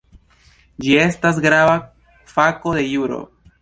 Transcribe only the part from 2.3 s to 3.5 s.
fako de juro.